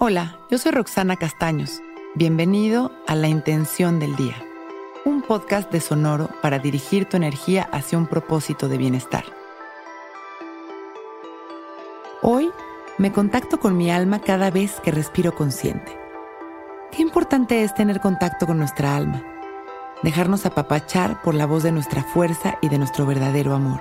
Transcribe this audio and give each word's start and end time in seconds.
Hola, 0.00 0.38
yo 0.48 0.58
soy 0.58 0.70
Roxana 0.70 1.16
Castaños. 1.16 1.82
Bienvenido 2.14 2.92
a 3.08 3.16
La 3.16 3.26
Intención 3.26 3.98
del 3.98 4.14
Día, 4.14 4.36
un 5.04 5.22
podcast 5.22 5.72
de 5.72 5.80
Sonoro 5.80 6.28
para 6.40 6.60
dirigir 6.60 7.06
tu 7.06 7.16
energía 7.16 7.68
hacia 7.72 7.98
un 7.98 8.06
propósito 8.06 8.68
de 8.68 8.78
bienestar. 8.78 9.24
Hoy 12.22 12.48
me 12.96 13.10
contacto 13.10 13.58
con 13.58 13.76
mi 13.76 13.90
alma 13.90 14.20
cada 14.20 14.52
vez 14.52 14.78
que 14.84 14.92
respiro 14.92 15.34
consciente. 15.34 15.98
Qué 16.92 17.02
importante 17.02 17.64
es 17.64 17.74
tener 17.74 17.98
contacto 17.98 18.46
con 18.46 18.56
nuestra 18.56 18.94
alma, 18.94 19.24
dejarnos 20.04 20.46
apapachar 20.46 21.22
por 21.22 21.34
la 21.34 21.46
voz 21.46 21.64
de 21.64 21.72
nuestra 21.72 22.04
fuerza 22.04 22.56
y 22.62 22.68
de 22.68 22.78
nuestro 22.78 23.04
verdadero 23.04 23.52
amor. 23.52 23.80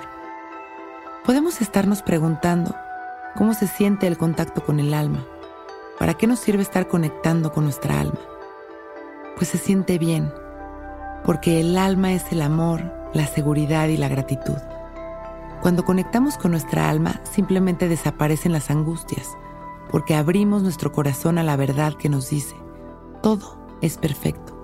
Podemos 1.23 1.61
estarnos 1.61 2.01
preguntando 2.01 2.73
cómo 3.35 3.53
se 3.53 3.67
siente 3.67 4.07
el 4.07 4.17
contacto 4.17 4.65
con 4.65 4.79
el 4.79 4.95
alma. 4.95 5.23
¿Para 5.99 6.13
qué 6.13 6.27
nos 6.27 6.39
sirve 6.39 6.61
estar 6.61 6.87
conectando 6.87 7.51
con 7.51 7.63
nuestra 7.63 7.99
alma? 7.99 8.19
Pues 9.35 9.49
se 9.49 9.57
siente 9.57 9.97
bien, 9.97 10.31
porque 11.25 11.59
el 11.59 11.75
alma 11.75 12.13
es 12.13 12.31
el 12.31 12.43
amor, 12.43 12.93
la 13.13 13.25
seguridad 13.25 13.87
y 13.87 13.97
la 13.97 14.07
gratitud. 14.07 14.57
Cuando 15.61 15.85
conectamos 15.85 16.37
con 16.37 16.51
nuestra 16.51 16.87
alma, 16.87 17.21
simplemente 17.23 17.89
desaparecen 17.89 18.51
las 18.51 18.69
angustias, 18.69 19.27
porque 19.89 20.13
abrimos 20.13 20.61
nuestro 20.61 20.91
corazón 20.91 21.39
a 21.39 21.43
la 21.43 21.55
verdad 21.55 21.95
que 21.95 22.09
nos 22.09 22.29
dice, 22.29 22.55
todo 23.23 23.57
es 23.81 23.97
perfecto. 23.97 24.55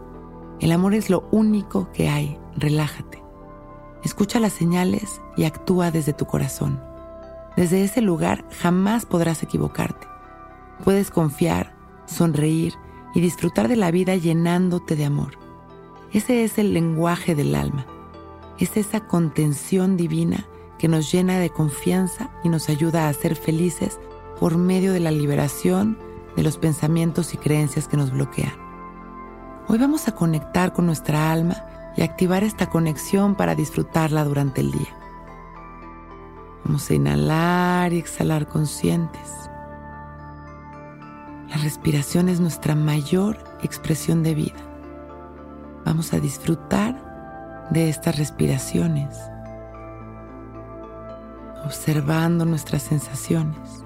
El 0.59 0.71
amor 0.71 0.93
es 0.93 1.09
lo 1.09 1.27
único 1.31 1.91
que 1.91 2.09
hay, 2.09 2.39
relájate. 2.55 3.23
Escucha 4.03 4.39
las 4.39 4.53
señales 4.53 5.19
y 5.35 5.45
actúa 5.45 5.89
desde 5.89 6.13
tu 6.13 6.25
corazón. 6.27 6.79
Desde 7.57 7.83
ese 7.83 8.02
lugar 8.02 8.45
jamás 8.61 9.05
podrás 9.05 9.41
equivocarte. 9.41 10.12
Puedes 10.83 11.11
confiar, 11.11 11.75
sonreír 12.05 12.73
y 13.13 13.21
disfrutar 13.21 13.67
de 13.67 13.75
la 13.75 13.91
vida 13.91 14.16
llenándote 14.16 14.95
de 14.95 15.05
amor. 15.05 15.38
Ese 16.11 16.43
es 16.43 16.57
el 16.57 16.73
lenguaje 16.73 17.35
del 17.35 17.55
alma. 17.55 17.85
Es 18.59 18.77
esa 18.77 19.02
contención 19.02 19.97
divina 19.97 20.45
que 20.77 20.88
nos 20.88 21.11
llena 21.11 21.39
de 21.39 21.49
confianza 21.49 22.30
y 22.43 22.49
nos 22.49 22.69
ayuda 22.69 23.07
a 23.07 23.13
ser 23.13 23.35
felices 23.35 23.99
por 24.39 24.57
medio 24.57 24.93
de 24.93 24.99
la 24.99 25.11
liberación 25.11 25.97
de 26.35 26.43
los 26.43 26.57
pensamientos 26.57 27.33
y 27.33 27.37
creencias 27.37 27.87
que 27.87 27.97
nos 27.97 28.11
bloquean. 28.11 28.53
Hoy 29.67 29.77
vamos 29.77 30.08
a 30.08 30.15
conectar 30.15 30.73
con 30.73 30.85
nuestra 30.85 31.31
alma 31.31 31.55
y 31.95 32.02
activar 32.02 32.43
esta 32.43 32.69
conexión 32.69 33.35
para 33.35 33.55
disfrutarla 33.55 34.23
durante 34.23 34.61
el 34.61 34.71
día. 34.71 34.89
Vamos 36.65 36.89
a 36.89 36.93
inhalar 36.93 37.93
y 37.93 37.99
exhalar 37.99 38.47
conscientes. 38.47 39.31
La 41.53 41.59
respiración 41.61 42.29
es 42.29 42.39
nuestra 42.39 42.73
mayor 42.73 43.37
expresión 43.61 44.23
de 44.23 44.33
vida. 44.33 44.57
Vamos 45.85 46.11
a 46.11 46.19
disfrutar 46.19 47.69
de 47.69 47.89
estas 47.89 48.17
respiraciones 48.17 49.15
observando 51.63 52.43
nuestras 52.43 52.81
sensaciones. 52.81 53.85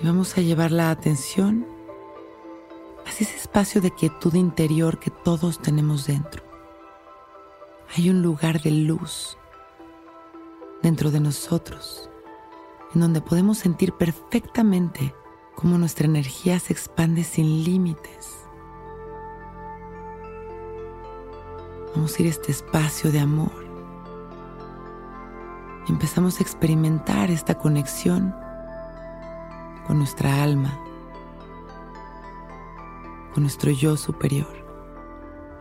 Y 0.00 0.06
vamos 0.06 0.36
a 0.36 0.42
llevar 0.42 0.70
la 0.70 0.90
atención 0.90 1.66
hacia 3.06 3.26
ese 3.26 3.36
espacio 3.36 3.80
de 3.80 3.92
quietud 3.92 4.34
interior 4.34 4.98
que 4.98 5.10
todos 5.10 5.58
tenemos 5.58 6.06
dentro. 6.06 6.42
Hay 7.96 8.10
un 8.10 8.20
lugar 8.20 8.60
de 8.60 8.72
luz 8.72 9.38
dentro 10.82 11.10
de 11.10 11.20
nosotros, 11.20 12.10
en 12.94 13.00
donde 13.00 13.20
podemos 13.20 13.58
sentir 13.58 13.92
perfectamente 13.92 15.14
cómo 15.54 15.78
nuestra 15.78 16.06
energía 16.06 16.58
se 16.58 16.72
expande 16.72 17.24
sin 17.24 17.64
límites 17.64 18.42
Vamos 21.94 22.16
a 22.16 22.22
ir 22.22 22.28
a 22.28 22.30
este 22.30 22.52
espacio 22.52 23.12
de 23.12 23.20
amor. 23.20 23.52
Empezamos 25.88 26.38
a 26.38 26.42
experimentar 26.42 27.30
esta 27.30 27.58
conexión 27.58 28.34
con 29.86 29.98
nuestra 29.98 30.42
alma, 30.42 30.78
con 33.34 33.42
nuestro 33.42 33.70
yo 33.70 33.96
superior. 33.98 34.64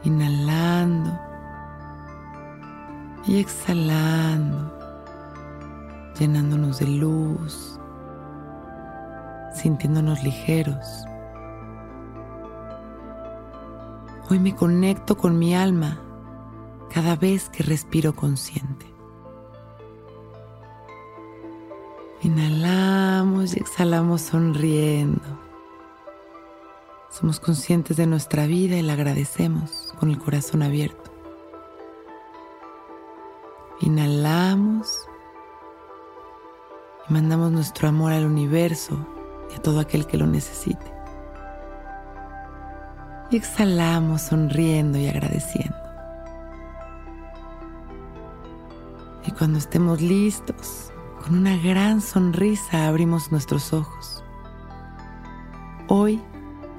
Inhalando 0.03 1.19
y 3.27 3.39
exhalando, 3.39 4.73
llenándonos 6.21 6.77
de 6.77 6.85
luz, 6.85 7.79
sintiéndonos 9.55 10.23
ligeros. 10.23 10.85
Hoy 14.29 14.37
me 14.37 14.55
conecto 14.55 15.17
con 15.17 15.39
mi 15.39 15.55
alma 15.55 15.99
cada 16.93 17.15
vez 17.15 17.49
que 17.49 17.63
respiro 17.63 18.15
consciente. 18.15 18.85
Inhalamos 22.21 23.55
y 23.55 23.59
exhalamos 23.59 24.21
sonriendo. 24.21 25.25
Somos 27.09 27.39
conscientes 27.39 27.97
de 27.97 28.05
nuestra 28.05 28.45
vida 28.45 28.77
y 28.77 28.83
la 28.83 28.93
agradecemos 28.93 29.91
con 29.99 30.11
el 30.11 30.19
corazón 30.19 30.61
abierto. 30.61 31.11
Inhalamos 33.79 35.00
mandamos 37.11 37.51
nuestro 37.51 37.89
amor 37.89 38.13
al 38.13 38.25
universo 38.25 39.05
y 39.51 39.55
a 39.55 39.61
todo 39.61 39.79
aquel 39.79 40.07
que 40.07 40.17
lo 40.17 40.25
necesite. 40.25 40.91
Y 43.29 43.37
exhalamos 43.37 44.21
sonriendo 44.21 44.97
y 44.97 45.07
agradeciendo. 45.07 45.75
Y 49.25 49.31
cuando 49.31 49.59
estemos 49.59 50.01
listos, 50.01 50.91
con 51.21 51.37
una 51.37 51.55
gran 51.57 52.01
sonrisa 52.01 52.87
abrimos 52.87 53.31
nuestros 53.31 53.73
ojos. 53.73 54.23
Hoy 55.87 56.21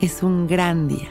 es 0.00 0.22
un 0.22 0.47
gran 0.47 0.88
día. 0.88 1.10